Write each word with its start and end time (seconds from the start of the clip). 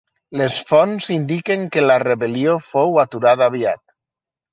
Les 0.41 0.59
fonts 0.69 1.09
indiquen 1.15 1.67
que 1.75 1.83
la 1.87 1.97
rebel·lió 2.03 2.55
fou 2.69 2.97
aturada 3.05 3.47
aviat. 3.53 3.83